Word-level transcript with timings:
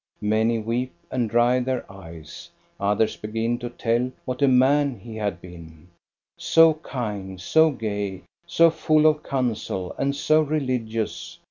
Many 0.21 0.57
weep 0.57 0.95
and 1.11 1.29
dry 1.29 1.59
their 1.59 1.85
eyes; 1.87 2.49
others 2.79 3.15
begin 3.17 3.59
to 3.59 3.69
tell 3.69 4.11
what 4.25 4.41
a 4.41 4.47
man 4.47 4.97
he 4.99 5.15
had 5.15 5.39
been,— 5.39 5.89
so 6.37 6.73
kind, 6.73 7.39
so 7.39 7.69
gay, 7.69 8.23
so 8.47 8.71
full 8.71 9.05
of 9.05 9.21
counsel 9.21 9.93
and 9.99 10.15
so 10.15 10.41
religious. 10.41 11.37